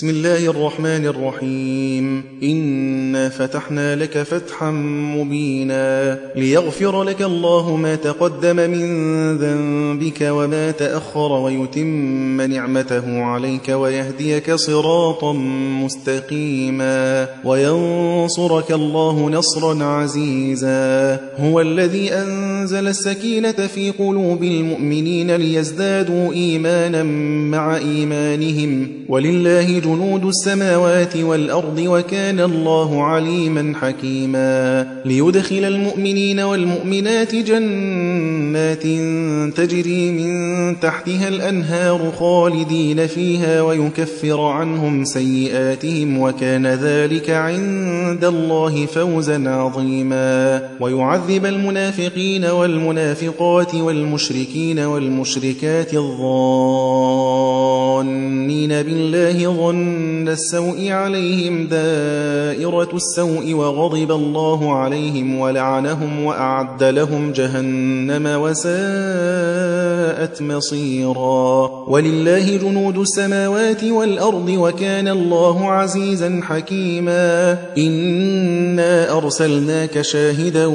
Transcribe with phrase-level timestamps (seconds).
[0.00, 2.24] بسم الله الرحمن الرحيم.
[2.42, 4.70] إنا فتحنا لك فتحا
[5.16, 8.88] مبينا ليغفر لك الله ما تقدم من
[9.36, 15.32] ذنبك وما تأخر ويتم نعمته عليك ويهديك صراطا
[15.82, 21.20] مستقيما وينصرك الله نصرا عزيزا.
[21.36, 27.02] هو الذي أنزل السكينة في قلوب المؤمنين ليزدادوا إيمانا
[27.50, 28.88] مع إيمانهم.
[29.08, 34.86] ولله جنود السماوات والأرض وكان الله عليما حكيما.
[35.04, 38.82] ليدخل المؤمنين والمؤمنات جنات
[39.56, 40.30] تجري من
[40.80, 50.62] تحتها الأنهار خالدين فيها ويكفر عنهم سيئاتهم وكان ذلك عند الله فوزا عظيما.
[50.80, 56.30] ويعذب المنافقين والمنافقات والمشركين والمشركات الظانين
[58.82, 70.42] بالله ظن ظن السوء عليهم دائرة السوء وغضب الله عليهم ولعنهم وأعد لهم جهنم وساءت
[70.42, 71.70] مصيرا.
[71.88, 77.58] ولله جنود السماوات والأرض وكان الله عزيزا حكيما.
[77.78, 80.66] إنا أرسلناك شاهدا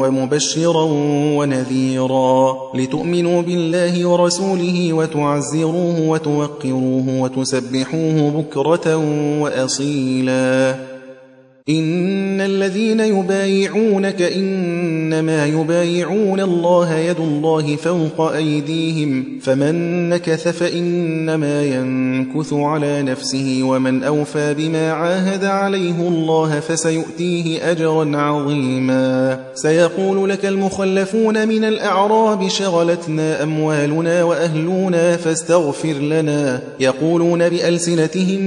[0.00, 0.82] ومبشرا
[1.36, 2.56] ونذيرا.
[2.74, 8.96] لتؤمنوا بالله ورسوله وتعزروه وتوقروه وتسبحوه بكرة
[9.40, 10.95] وأصيلا.
[11.68, 23.02] إن الذين يبايعونك إنما يبايعون الله يد الله فوق أيديهم فمن نكث فإنما ينكث على
[23.02, 32.48] نفسه ومن أوفى بما عاهد عليه الله فسيؤتيه أجرا عظيما سيقول لك المخلفون من الأعراب
[32.48, 38.40] شغلتنا أموالنا وأهلنا فاستغفر لنا يقولون بألسنتهم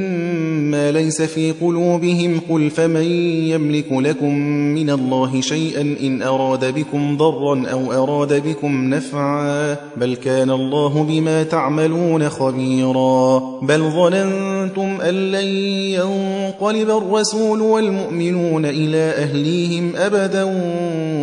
[0.71, 3.08] ما ليس في قلوبهم قل فمن
[3.53, 4.35] يملك لكم
[4.77, 11.43] من الله شيئا إن أراد بكم ضرا أو أراد بكم نفعا بل كان الله بما
[11.43, 13.39] تعملون خبيرا.
[13.61, 15.47] بل ظننتم أن لن
[15.95, 20.43] ينقلب الرسول والمؤمنون إلى أهليهم أبدا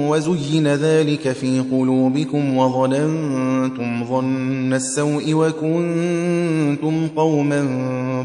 [0.09, 7.63] وزين ذلك في قلوبكم وظننتم ظن السوء وكنتم قوما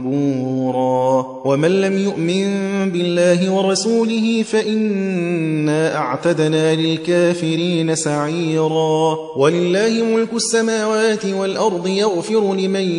[0.03, 2.45] بورا ومن لم يؤمن
[2.91, 12.89] بالله ورسوله فإنا أعتدنا للكافرين سعيرا ولله ملك السماوات والأرض يغفر لمن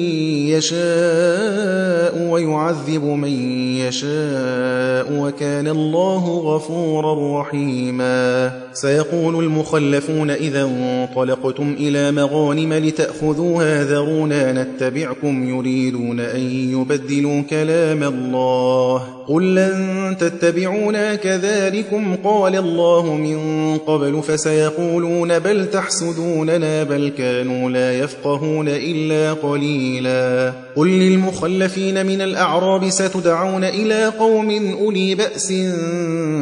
[0.53, 3.33] يشاء ويعذب من
[3.77, 16.21] يشاء وكان الله غفورا رحيما سيقول المخلفون إذا انطلقتم إلى مغانم لتأخذوها ذرونا نتبعكم يريدون
[16.21, 23.39] أن يبدلوا كلام الله قل لن تتبعونا كذلكم قال الله من
[23.79, 33.65] قبل فسيقولون بل تحسدوننا بل كانوا لا يفقهون إلا قليلا قل للمخلفين من الأعراب ستدعون
[33.65, 35.53] إلى قوم أولي بأس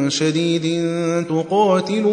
[0.07, 0.65] شديد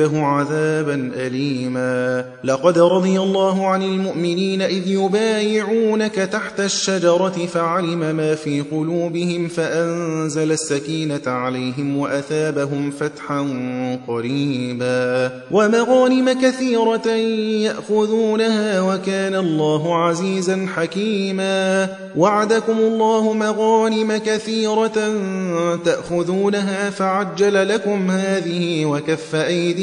[0.00, 2.24] يعذبه عذابا أليما.
[2.44, 11.20] لقد رضي الله عن المؤمنين إذ يبايعونك تحت الشجرة فعلم ما في قلوبهم فأنزل السكينة
[11.26, 13.40] عليهم وأثابهم فتحا
[14.08, 15.30] قريبا.
[15.50, 17.08] ومغانم كثيرة
[17.66, 21.88] يأخذونها وكان الله عزيزا حكيما.
[22.16, 24.96] وعدكم الله مغانم كثيرة
[25.84, 29.34] تأخذونها فعجل لكم هذه وكف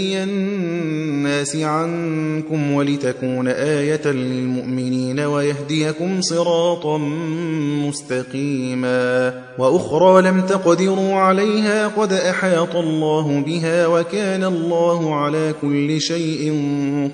[0.03, 6.97] أيدي الناس عنكم ولتكون آية للمؤمنين ويهديكم صراطا
[7.88, 16.61] مستقيما وأخرى لم تقدروا عليها قد أحاط الله بها وكان الله على كل شيء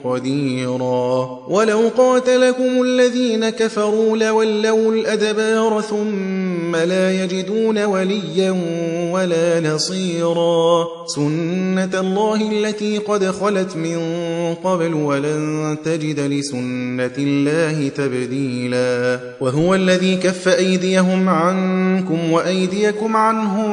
[0.03, 8.55] قديرا ولو قاتلكم الذين كفروا لولوا الأدبار ثم لا يجدون وليا
[9.11, 13.99] ولا نصيرا سنة الله التي قد خلت من
[14.63, 19.19] قبل ولن تجد لسنة الله تبديلا.
[19.41, 23.69] وهو الذي كف أيديهم عنكم وأيديكم عنهم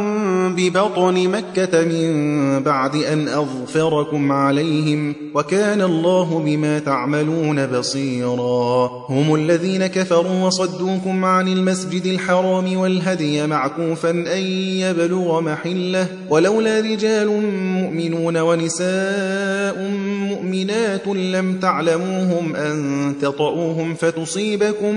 [0.55, 8.91] ببطن مكة من بعد أن أظفركم عليهم وكان الله بما تعملون بصيرا.
[9.09, 14.43] هم الذين كفروا وصدوكم عن المسجد الحرام والهدي معكوفا أن
[14.83, 16.07] يبلغ محله.
[16.31, 20.06] ولولا رجال مؤمنون ونساء نساء
[20.47, 24.97] مؤمنات لم تعلموهم أن تطؤوهم فتصيبكم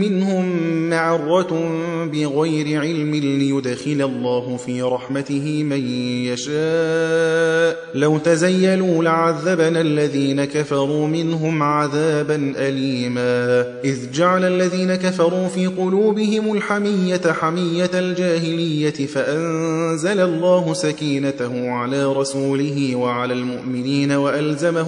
[0.00, 0.46] منهم
[0.90, 1.70] معرة
[2.12, 5.88] بغير علم ليدخل الله في رحمته من
[6.24, 7.78] يشاء.
[7.94, 13.60] لو تزيلوا لعذبنا الذين كفروا منهم عذابا أليما.
[13.84, 23.34] إذ جعل الذين كفروا في قلوبهم الحمية حمية الجاهلية فأنزل الله سكينته على رسوله وعلى
[23.34, 24.87] المؤمنين وألزمهم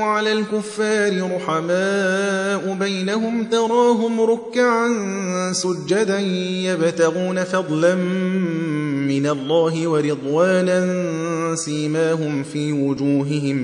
[0.00, 4.88] على الكفار رحماء بينهم تراهم ركعا
[5.52, 7.94] سجدا يبتغون فضلا
[9.10, 10.80] من الله ورضوانا
[11.54, 13.56] سيماهم في وجوههم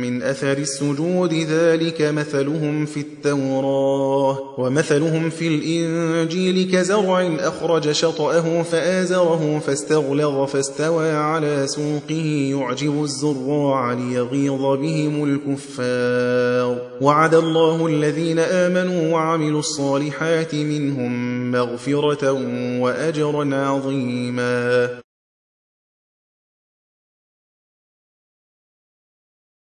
[0.00, 10.48] من أثر السجود ذلك مثلهم في التوراة ومثلهم في الإنجيل كزرع أخرج شطأه فآزره فاستغلظ
[10.48, 21.34] فاستوى على سوقه يعجب الزراع ليغيظ بهم الكفار وعد الله الذين آمنوا وعملوا الصالحات منهم
[21.52, 22.32] مغفرة
[22.80, 24.93] وأجرا عظيما